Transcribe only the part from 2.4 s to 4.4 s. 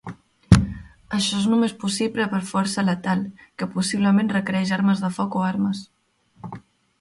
força letal, que possiblement